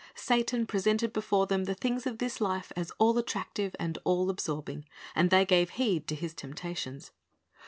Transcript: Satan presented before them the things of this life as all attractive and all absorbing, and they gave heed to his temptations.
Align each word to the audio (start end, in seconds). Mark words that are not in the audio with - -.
Satan 0.15 0.65
presented 0.65 1.13
before 1.13 1.45
them 1.45 1.65
the 1.65 1.75
things 1.75 2.07
of 2.07 2.17
this 2.17 2.41
life 2.41 2.71
as 2.75 2.89
all 2.97 3.19
attractive 3.19 3.75
and 3.79 3.99
all 4.03 4.31
absorbing, 4.31 4.85
and 5.13 5.29
they 5.29 5.45
gave 5.45 5.69
heed 5.77 6.07
to 6.07 6.15
his 6.15 6.33
temptations. 6.33 7.11